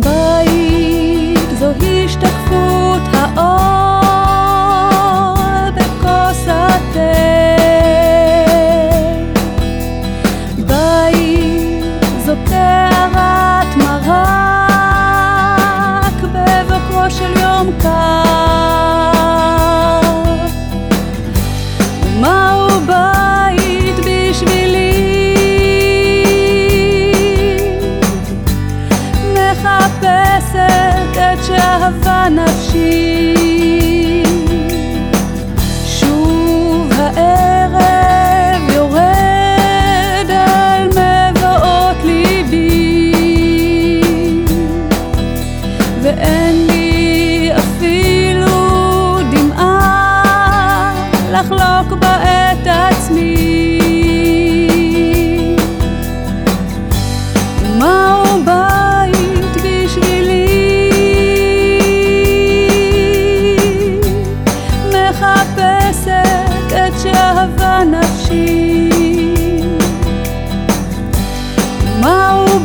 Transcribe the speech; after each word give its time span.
בית 0.00 0.49
נפשי 32.28 33.34
שוב 35.86 36.92
הערב 36.96 37.59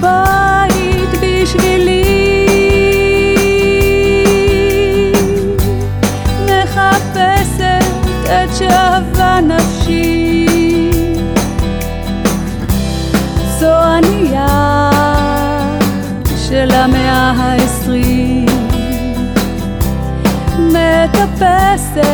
בית 0.00 1.20
בשבילי? 1.20 2.04
של 16.48 16.70
המאה 16.70 17.32
העשרים. 17.36 18.46
מטפסת 20.58 22.04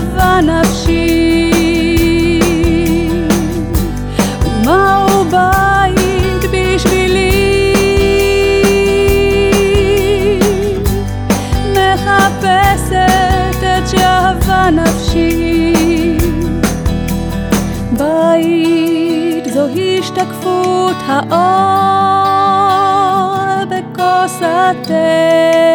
את 0.00 0.06
שאהבה 0.16 0.40
נפשי 0.40 1.20
מהו 4.64 5.24
בית 5.24 6.50
בשבילי? 6.52 7.74
מחפשת 11.72 13.60
את 13.60 13.88
שאהבה 13.88 14.70
נפשי 14.70 15.74
בית 17.92 19.44
זו 19.54 19.66
השתקפות 19.98 20.96
האור 21.06 21.40
בכוס 23.68 24.42
התה. 24.42 25.69